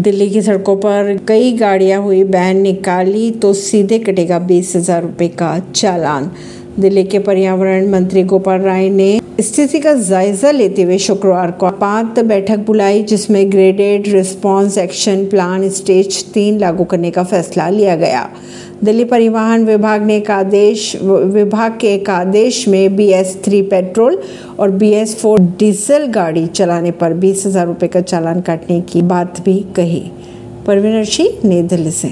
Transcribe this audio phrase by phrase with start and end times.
[0.00, 5.26] दिल्ली की सड़कों पर कई गाड़ियाँ हुई बैन निकाली तो सीधे कटेगा बीस हज़ार रूपए
[5.38, 6.30] का चालान।
[6.78, 12.18] दिल्ली के पर्यावरण मंत्री गोपाल राय ने स्थिति का जायजा लेते हुए शुक्रवार को आपात
[12.20, 18.28] बैठक बुलाई, जिसमें graded response action plan stage तीन लागू करने का फैसला लिया गया।
[18.84, 24.18] दिल्ली परिवहन विभाग ने एक आदेश विभाग के एक आदेश में बी एस थ्री पेट्रोल
[24.58, 29.02] और बी एस फोर डीजल गाड़ी चलाने पर बीस हज़ार रुपये का चालान काटने की
[29.02, 30.02] बात भी कही।
[30.66, 31.04] परवीन
[31.44, 32.08] नई दिल्ली से।